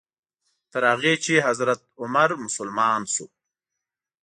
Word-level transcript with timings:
تر 0.71 0.83
هغې 0.91 1.13
چې 1.23 1.33
حضرت 1.47 1.79
عمر 2.01 2.29
مسلمان 2.45 3.01
شو. 3.13 3.25